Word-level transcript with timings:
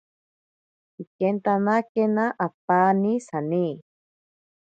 Ikentanakena 1.03 2.25
apaani 2.45 3.13
sani. 3.27 3.65